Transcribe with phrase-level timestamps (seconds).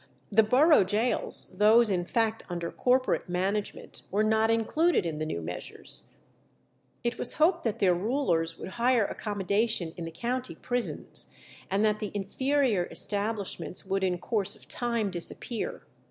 [0.31, 5.43] The borough gaols, those in fact under corporate management, were not included in the new
[5.43, 6.05] measures;
[7.03, 11.31] it was hoped that their rulers would hire accommodation in the county prisons,
[11.69, 15.83] and that the inferior establishments would in course of time disappear.